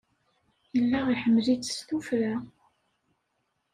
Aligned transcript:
Yella 0.75 0.99
iḥemmel-itt 1.13 1.73
s 1.77 1.79
tuffra. 1.87 2.35